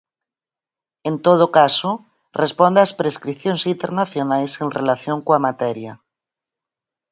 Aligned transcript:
En 1.09 1.15
todo 1.25 1.45
caso, 1.59 1.89
responde 2.41 2.79
ás 2.85 2.93
prescricións 3.01 3.61
internacionais 3.73 4.51
en 4.63 4.69
relación 4.79 5.17
coa 5.25 5.39
materia. 5.47 5.93